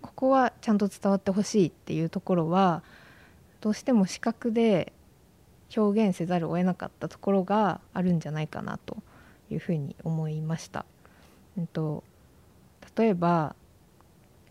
[0.01, 2.83] ここはちゃんと伝わってほしいっていうところは
[3.61, 4.93] どうしても視覚で
[5.75, 8.97] 表現せざるを得なかったところがあるんじゃないかなと
[9.49, 10.85] いうふうに思いました。
[11.57, 12.03] うんと、
[12.97, 13.55] 例えば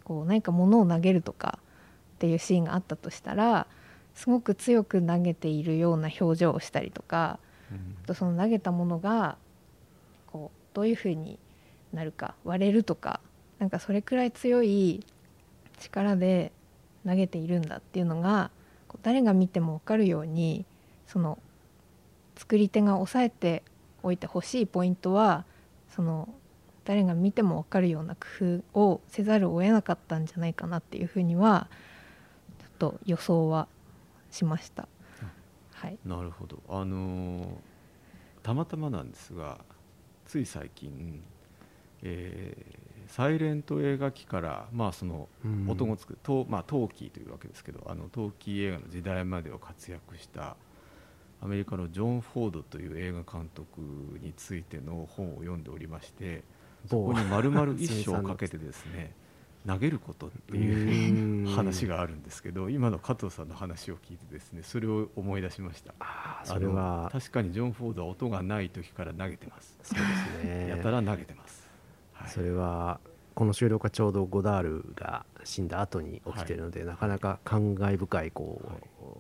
[0.05, 1.59] こう何か物を投げるとか
[2.17, 3.67] っていうシーンがあったとしたら
[4.15, 7.39] すごく強く投げているような表情をしたりとか、
[7.71, 9.37] うん、あとその投げたものが
[10.27, 11.39] こうどういうふうに
[11.93, 13.21] なるか割れるとか
[13.59, 15.05] なんかそれくらい強い
[15.79, 16.53] 力で
[17.07, 18.51] 投げているんだっていうのが
[19.03, 20.65] 誰が見ても分かるように
[21.07, 21.39] その
[22.37, 23.63] 作り手が押さえて
[24.03, 25.45] おいてほしいポイントは
[25.95, 26.29] その
[26.85, 31.69] 誰が見ても分かるような工夫をせざるを得なかったんじゃないかなっていうふうには
[32.59, 33.69] ちょっと予想は
[34.31, 34.89] しました。
[35.73, 36.63] はい、なるほど。
[36.69, 37.47] あのー、
[38.43, 39.59] たまたまなんですが
[40.27, 41.23] つい最近、
[42.03, 42.84] えー、
[43.15, 45.29] サイレント映画機から、まあ、その
[45.69, 50.57] 音をつく、うん、まあ、トーキーというわけですけどあのトーキー映画の時代までを活躍した
[51.41, 53.81] アメリカのジョン・フォードという映画監督
[54.21, 56.43] についての本を読んでおりまして
[56.91, 59.15] そこに丸々一生かけてですね
[59.65, 65.95] 投げることっていう話があるんですけど今の加藤さんの話を聞いてですねそれを思い出しました。
[66.01, 67.11] あそれは。
[67.13, 69.79] 確かにジョン・フォードは音がない時から投げてます。
[69.85, 70.05] そうで
[70.43, 70.69] すね。
[70.69, 71.64] やたら投げてます、はい、
[72.29, 73.01] それは
[73.35, 78.67] この収録はちょうどゴダールが死んだ後に起きてるので、はい、なかなか感慨深いこう、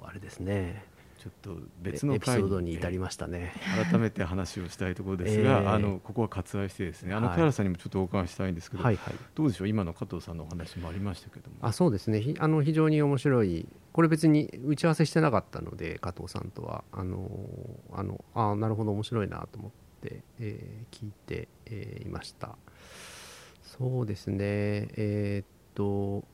[0.05, 0.85] はい、あれですね。
[1.19, 3.55] ちょっと別のエピソードに至りましたね。
[3.90, 9.69] 改めて話をしたいところですが、えー、あのここは割愛してですねあの、さんにもちょっとお伺いしたいんですけど、はいはい、どうでしょう？
[9.69, 11.57] 今の加藤さんのお話もありましたけども。
[11.62, 12.23] あそうですね。
[12.40, 13.67] あの非常に面白い。
[13.95, 17.31] これ別に打ち合わせしてなかったので加藤さんとはあの
[17.95, 19.71] あのあなるほど面白いなと思っ
[20.03, 22.59] て、えー、聞いて、えー、いました
[23.78, 24.38] そうですね。
[24.96, 26.24] えー、っと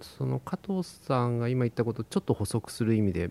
[0.00, 3.30] その加藤さんが今言ったことをちょっと補足する意味で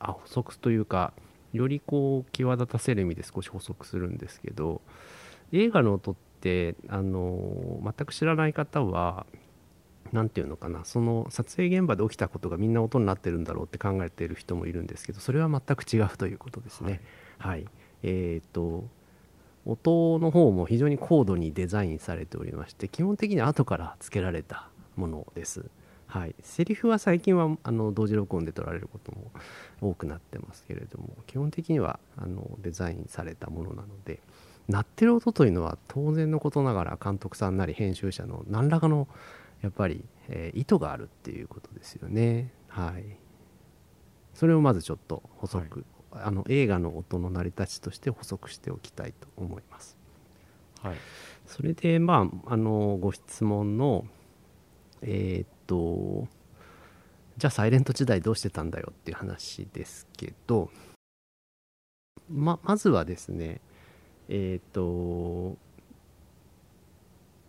[0.00, 1.12] あ補足というか
[1.52, 4.80] よりこう際立たせる意味で少し補足するんですけど
[5.52, 9.26] 映画の音ってあの全く知らない方は
[10.12, 17.00] 何て言うのかなその撮影現場で起きたことがみんな音になってるんだろうって考えている人もいるんですけどそれは全く違うということですね。
[17.38, 17.68] はい、はい、
[18.02, 18.88] えっ、ー、と
[19.68, 25.66] 音の方も非常に高度にデザインされておりまして基本的に後から付けられたものです。
[26.06, 29.30] はい、セリフは最近はあの同時録音で撮られることも
[29.82, 34.20] 多くなってますけれども基本的にはあのデザインされたものなので
[34.68, 39.06] 鳴ってる音というのは当然のことながら監督さんなり編集者の何らかの
[39.60, 42.52] やっぱり、えー、意図があるっていうことですよね。
[42.68, 43.04] はい。
[44.34, 49.96] それをまずちょっと補足、あの映画の音の成り立ちとして補足しておきたいと思います。
[50.82, 50.96] はい。
[51.46, 54.04] それでまああのご質問の
[55.02, 56.28] えー、っと
[57.36, 60.70] じゃあサイレント時代どうしてたんだよっていう話ですけど
[62.30, 63.60] ままずはですね
[64.28, 65.56] えっ、と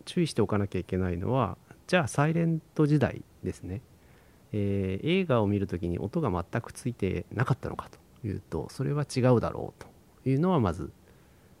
[0.06, 3.80] 注意しておかなきゃいけないのはじゃあサイレント時代ですね。
[4.52, 9.84] えー映画を見るときに音が全くついてなかったのかというとそれは違うだろう
[10.22, 10.92] というのはまず、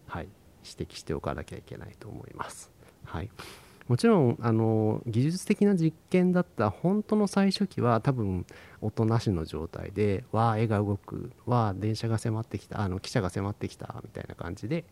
[0.06, 0.28] はい、
[0.64, 2.70] 指摘しておかなきゃいけないと思います。
[3.04, 3.30] はい、
[3.88, 8.46] もちろんあの技術的な実験だった本当の最初期は多分
[8.80, 14.84] 音なしの状態で「わあ絵が動く」「わあ電車が迫ってきた」あの「汽車が迫ってきた」みたいな感じで、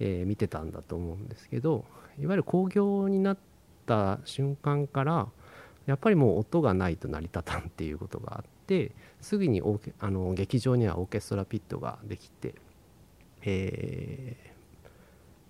[0.00, 1.84] えー見てたんだと思うんですけど
[2.18, 3.38] いわゆる興行になっ
[3.86, 5.28] た瞬間から
[5.86, 12.54] やっぱりもう音がないと成り立たんっていうことがあってすぐにオーケあの劇場にはオーケストラピットができて、
[13.42, 14.54] えー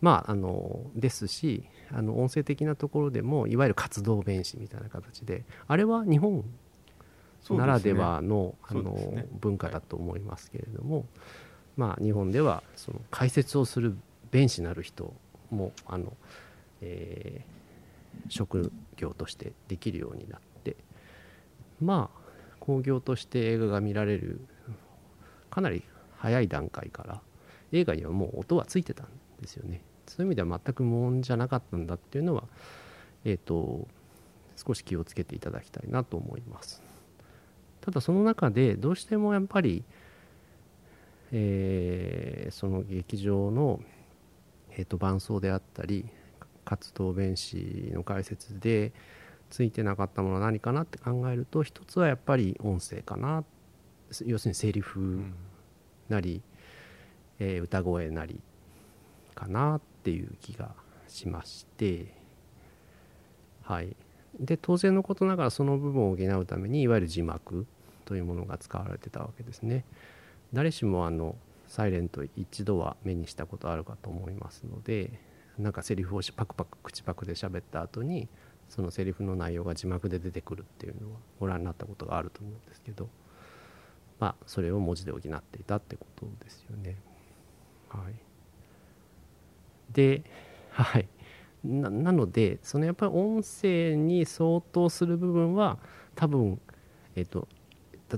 [0.00, 6.44] まああのですしあの音声的なところでもいわゆる活動弁士みたいな形であれは日本
[7.48, 8.94] ならではの,、あの
[9.40, 11.06] 文化だと思いますけれども、
[11.78, 13.96] まあ、日本ではその解説をする
[14.30, 15.14] 弁士なる人
[15.50, 16.12] もあの、
[16.82, 17.54] えー
[18.28, 20.76] 職業としてできるようになって
[21.80, 22.24] まあ
[22.60, 24.40] 興行として映画が見られる
[25.50, 25.82] かなり
[26.16, 27.20] 早い段階から
[27.72, 29.08] 映画にはもう音はついてたん
[29.40, 29.82] ですよね。
[30.06, 32.44] そういう意味では全く無音じゃなかったんだっていうのは
[33.24, 33.86] えっ、と
[34.56, 36.82] 少し気をつけていただきたいなと思います。
[37.80, 39.84] ただその中でどうしてもやっぱり、
[41.32, 43.80] えーその劇場の、
[44.70, 46.06] えー、と伴奏であったり
[46.64, 48.92] 活動弁士の解説で
[49.50, 53.44] ついてなかったものは何かなって考えると一つはやっぱり音声かな。
[54.26, 55.22] 要するにセリフ
[56.08, 56.42] なり、
[57.38, 58.40] えー歌声なり
[59.34, 60.70] かなっていう気が
[61.08, 62.06] しまして。
[63.62, 63.96] はい。
[64.38, 67.66] で当然のことながらその部分を補うためにいわゆる字幕
[68.04, 69.84] というものが使われてたわけですね。
[70.52, 71.36] 誰しもあの
[71.68, 75.10] サイレント一度は目にしたことあるかと思いますので
[75.58, 78.28] なんかセリフをパクパク口パクで喋った後に
[78.68, 83.08] そのセリフの内容が字幕で出てくるっていうのはご覧になったことがあると思うんですけど
[84.18, 86.96] まあそれを文字で補っていたってことですよね。
[87.88, 88.14] はい。
[89.92, 90.22] で
[90.70, 91.08] はい。
[91.64, 95.78] ななのでそのやっぱり音声に相当する部分は
[96.14, 96.60] 多分
[97.16, 97.48] えっと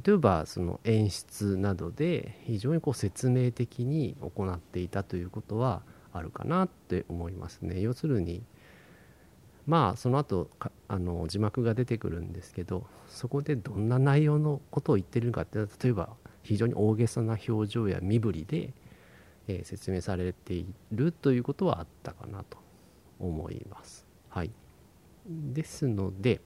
[0.05, 5.82] 例えばその演出などで非常にこう説明的に行っていたということは
[6.17, 7.81] あるかなって思いますね。
[7.81, 8.43] 要するに
[9.67, 16.11] まあその後かあの字幕が出てくるんですけどそこでどんな内容のことを言ってるのかって例えば
[16.43, 18.73] 非常に大げさな表情や身振りで、
[19.49, 22.59] えー説明されているということはあったかなと
[23.19, 24.07] 思います。
[24.29, 24.51] はい、
[25.27, 26.41] ですので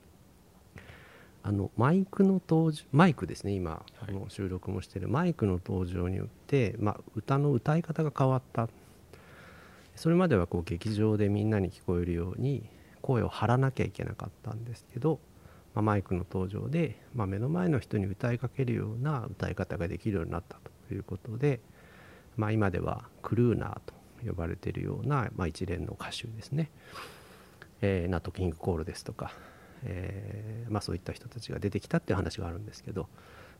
[1.43, 4.13] あのマイクの登場マイクですね今、はい。
[4.13, 8.69] この収録もしてるマイクの登場によって、まあ、歌の歌い方が変わった
[10.01, 12.67] それまではこう劇場でみんなに聞こえるように
[13.03, 15.19] 声を張らなきゃいけなかったんですけど、
[15.75, 21.59] まあ、マイクの登場で、まあ、目の前の人に歌いかけるような歌い方ができるようになったということで、
[22.35, 23.93] まあ、今ではクルーナーと
[24.25, 26.71] 呼ばれているような、まあ、一連の歌手ですね、
[27.81, 29.31] えーナット・キング・コールですとか、
[29.83, 33.07] えーまあ、そういった人たちが出てきたっていう話があるんですけど、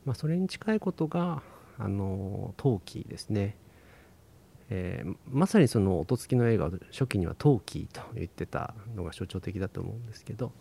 [0.05, 1.43] まあ、それに近いことが
[1.77, 3.57] あの陶器ですね、
[4.73, 10.53] えーまさにその音付きの映画初期には陶器と言ってたのが象徴的だと思うんですけど、ま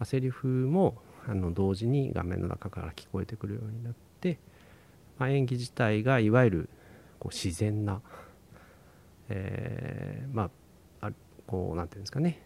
[0.00, 0.96] あ、セリフも
[1.28, 4.38] あの同時に画面の中から聞こえてくるようになって、
[5.18, 6.68] まあ、演技自体がいわゆる
[7.18, 8.00] こう自然な、
[9.28, 10.50] えーま
[11.02, 11.12] ああ
[11.46, 12.42] こうなんていうんですかね。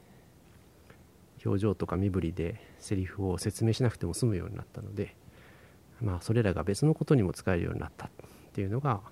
[1.45, 5.15] 表情とか身振りでセリフを説明しなくても済むようになったので、
[6.01, 8.11] まあ、それらが別のことにも使えるようになったっ
[8.55, 9.03] ていうのが、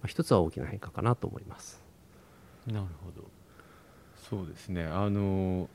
[0.00, 1.82] まあ、一つは大きな変化かなと思います。
[2.66, 3.28] なるほど
[4.28, 5.68] そうですねあの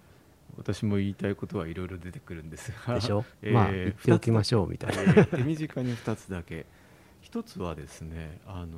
[0.58, 5.02] 私も言いたいことはいろいろ出てくるんですがでしょ、 えーまあ言っておきましょうみたいな。
[5.02, 6.66] えー手短に2つだけ
[7.22, 8.78] 一つはですねあの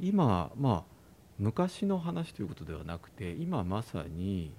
[0.00, 0.84] 今まあ
[1.38, 4.52] 昔の話ということではなくて今まさに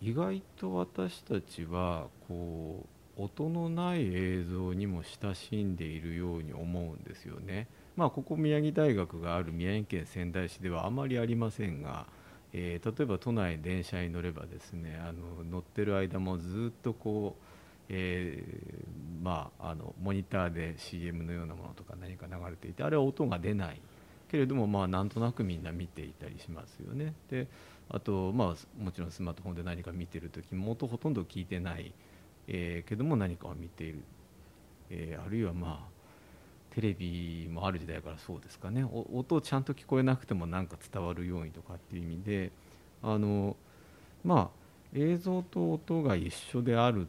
[0.00, 2.84] 意外と私たちはこ
[3.18, 7.68] う音のない映像にも親しんでいるように思うんですよね。
[8.00, 12.06] まあ、ここ宮城大学がある宮城県仙台市ではあまりありませんが、
[12.54, 17.44] えー例えば都内電車に乗ればですねあの乗ってる間もずっとこう、
[17.90, 23.82] えーまあ、あのモニターで CM のようなものとか何か流れていてあれは音が出ない。
[24.30, 27.12] けれども、まあ、なんとなくみんな見ていたりしますよね。
[27.28, 27.48] で
[27.90, 31.92] あと、まあ、もちろんスマートフォンで何か見てる時も音ほとんど聞いてない、
[32.48, 34.04] えーけども何かを見ている、
[34.88, 35.99] えあるいはまあ
[36.70, 42.52] テレビもある時代からそうですかねお音ちゃんと聞こえなくてもなんか伝わるようにとかっていう意味で
[43.02, 43.56] あの
[44.24, 44.60] まあ
[44.94, 47.08] 映像と音が一緒である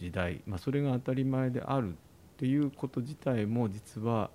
[0.00, 1.92] 時代、まあ、それが当たり前であるっ
[2.38, 4.30] ていうこと自体も実は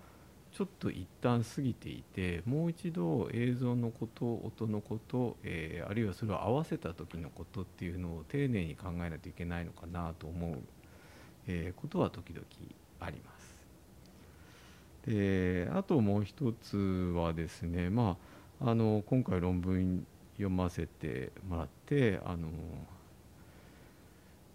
[0.51, 10.59] ちょっと一旦過ぎていてもう一度映像のこと音のこと、えー、あるいはそれを合わせた時のことっていうのを丁寧に考えないといけないのかなと思う、
[11.47, 12.45] えー、ことは時々
[12.99, 13.32] あります。
[15.06, 16.78] であともう一つ
[17.16, 18.18] はですね、ま
[18.62, 22.47] あ、あの今回論文読ませてもらってあの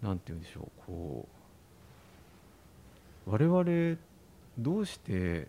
[0.01, 1.27] なんて言うんでしょうこ
[3.27, 3.97] う我々
[4.57, 5.47] どうして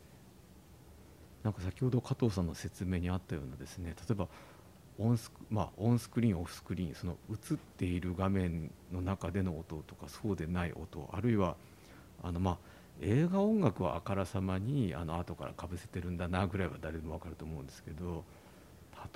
[1.42, 4.28] なんか先ほど加藤さんの説明にあったようなですね例えば
[4.98, 11.56] オンスク,、まあ、オンスクリーンオフスクリーンその映っている画面の中での音とかそうでない音あるいは
[12.22, 12.58] あのまあ
[13.02, 18.24] 映画音楽はあからさまにあの後からかぶせてるんだなぐらいは誰でも分かると思うんですけど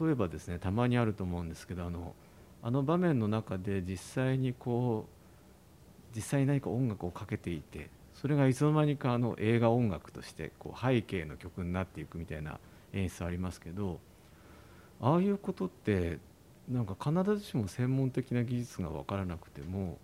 [0.00, 2.14] 例えばですねたまにあると思うんですけどあの
[2.62, 12.58] あの場面の中で実際にこう実際に何か音楽をかけていてそれがいつの間にかあの映画音楽としてこう背景の曲になっていくみたいな
[12.94, 13.98] 演出ありますけど
[15.00, 16.18] ああいうことって
[16.70, 19.98] なんか必ずしも専門的な技術が分からなくても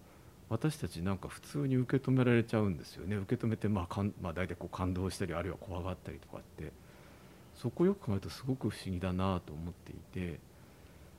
[0.50, 3.16] 私たちなんか普通に受け止められちゃうんですよね。
[3.16, 6.72] 受け止めてまあかん、まあ、大体こう感動したりあるいは怖がったりとかって。
[7.60, 10.40] そこよく考えるとすごく不思議だなと思っていて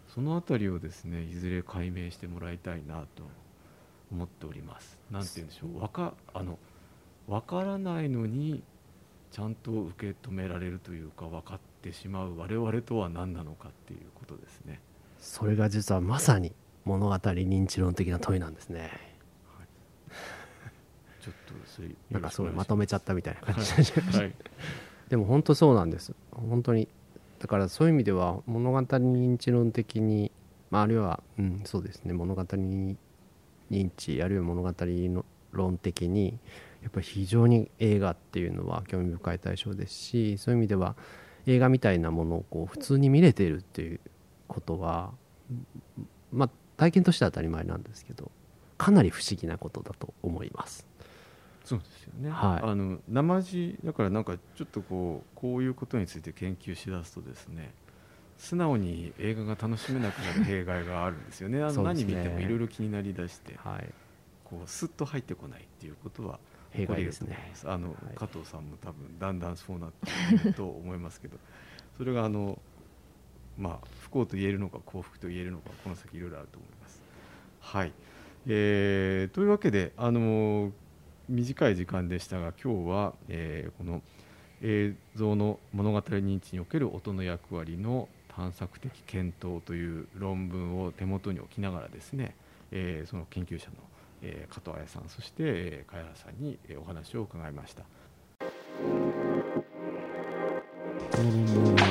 [0.08, 3.24] その辺りをですねいずれ解明してもらいたいなと
[4.12, 4.98] 思っております。
[5.12, 5.80] なんて言うんでしょう。
[5.80, 6.58] わかあの
[7.28, 8.64] 分からないのに
[9.32, 14.82] ちゃんと受け止められるというか分かってしまう我々とは何なのかっていうことですね。
[15.20, 16.54] それが実はまさに
[16.86, 18.90] 物語認知論的な問いなんですね、
[21.22, 24.34] ちょっとそれなんかそれまとめちゃったみたいな感じで、はい、
[25.10, 26.14] でも本当そうなんです。
[26.32, 26.88] 本当に。
[27.40, 30.32] だからそういう意味では物語認知論的に、
[30.70, 32.14] まあ、あるいは、うん、そうですね。
[32.14, 32.98] 物語認
[33.96, 36.38] 知あるいは物語の論的に
[36.82, 40.96] やっぱり非常に映画っていうのは興味深い対象ですしそういう意味では
[41.46, 44.00] 映画みたいなものをこう普通に見れているっていう
[44.48, 45.12] ことは
[46.32, 48.32] まあ体験としては当たり前なんですけど
[48.78, 50.88] かなり不思議なことだと思います。
[51.64, 57.72] そうですよね、はい、あの生地だからなんかちょっとこうこういうことについて研究しだすとですね
[58.38, 61.62] 素直に映画が楽しめなくなる弊害があるんですよね。
[61.62, 63.88] あの何見てもいろいろ気になりだして、はい、
[64.44, 66.40] こうスッと入ってこないっていうことは
[66.72, 67.38] 弊害ですね。
[67.66, 71.38] あの、はい、加藤さんも多分だんだんそうなっていると思いますけど
[71.98, 72.60] それがあの
[73.60, 77.04] まあ不幸と言えるのか幸福と言えるのかこの先いろいろあると思います。
[77.60, 77.94] はい、
[78.48, 80.72] えー、というわけであの
[81.30, 84.02] 短い時間でしたが今日は、えー、この
[84.62, 92.36] 映像の物語認知における音の役割の探索的検討という論文を手元に置きながらですね、
[92.72, 93.76] えー、その研究者の
[94.22, 97.84] えー、加藤彩さんそして、えー、茅原さんに、えー、お話を伺いました。
[101.12, 101.82] この論文は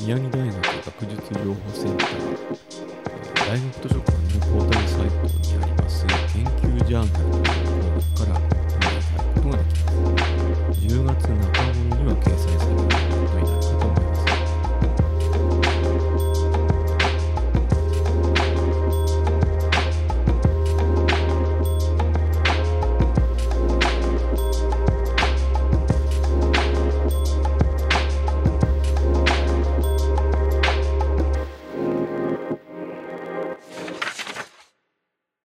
[0.00, 5.14] 宮城大学学術情報センター、えー、大学図書館のポータルサイト
[5.56, 8.49] にあります研究ジャーナルという項目から
[10.80, 12.69] 10月中頃には掲載されています。